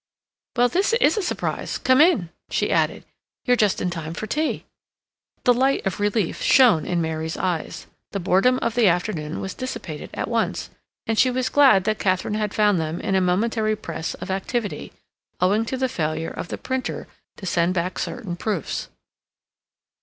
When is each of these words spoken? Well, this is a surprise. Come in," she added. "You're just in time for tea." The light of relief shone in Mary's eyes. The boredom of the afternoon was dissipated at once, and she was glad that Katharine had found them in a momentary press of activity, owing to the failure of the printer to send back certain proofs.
Well, 0.55 0.67
this 0.67 0.93
is 0.93 1.15
a 1.15 1.21
surprise. 1.21 1.77
Come 1.77 2.01
in," 2.01 2.31
she 2.49 2.71
added. 2.71 3.05
"You're 3.45 3.55
just 3.55 3.79
in 3.79 3.91
time 3.91 4.15
for 4.15 4.25
tea." 4.25 4.65
The 5.43 5.53
light 5.53 5.85
of 5.85 5.99
relief 5.99 6.41
shone 6.41 6.87
in 6.87 7.03
Mary's 7.03 7.37
eyes. 7.37 7.85
The 8.11 8.19
boredom 8.19 8.57
of 8.63 8.73
the 8.73 8.87
afternoon 8.87 9.41
was 9.41 9.53
dissipated 9.53 10.09
at 10.15 10.27
once, 10.27 10.71
and 11.05 11.19
she 11.19 11.29
was 11.29 11.49
glad 11.49 11.83
that 11.83 11.99
Katharine 11.99 12.33
had 12.33 12.51
found 12.51 12.79
them 12.79 12.99
in 12.99 13.13
a 13.13 13.21
momentary 13.21 13.75
press 13.75 14.15
of 14.15 14.31
activity, 14.31 14.91
owing 15.39 15.65
to 15.65 15.77
the 15.77 15.87
failure 15.87 16.31
of 16.31 16.47
the 16.47 16.57
printer 16.57 17.07
to 17.37 17.45
send 17.45 17.75
back 17.75 17.99
certain 17.99 18.35
proofs. 18.35 18.87